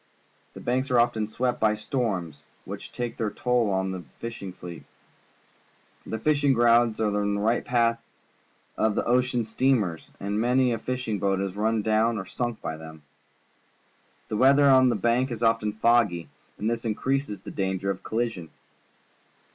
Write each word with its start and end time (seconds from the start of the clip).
The 0.55 0.59
Banks 0.61 0.89
are 0.89 0.99
often 0.99 1.27
swept 1.27 1.59
by 1.59 1.75
storms, 1.75 2.41
which 2.65 2.91
take 2.91 3.17
tlieir 3.17 3.35
toll 3.35 3.71
of 3.71 3.91
the 3.91 4.01
fishing 4.17 4.51
fleet. 4.51 4.83
The 6.07 6.17
fishing 6.17 6.53
grounds 6.53 6.99
are 6.99 7.11
right 7.11 7.21
in 7.59 7.63
the 7.65 7.69
path 7.69 8.01
of 8.77 8.95
the 8.95 9.05
ocean 9.05 9.43
steamers, 9.45 10.09
and 10.19 10.41
many 10.41 10.73
a 10.73 10.79
fish 10.79 11.07
ing 11.07 11.19
boat 11.19 11.39
is 11.39 11.55
run 11.55 11.83
down 11.83 12.17
and 12.17 12.27
sunk 12.27 12.59
by 12.63 12.77
them. 12.77 13.03
The 14.29 14.37
weather 14.37 14.67
on 14.67 14.89
the 14.89 14.95
Banks 14.95 15.33
is 15.33 15.43
often 15.43 15.71
foggy, 15.71 16.29
and 16.57 16.67
this 16.67 16.83
increases 16.83 17.43
the 17.43 17.51
danger 17.51 17.91
of 17.91 18.01
colli 18.01 18.29
sion. 18.29 18.49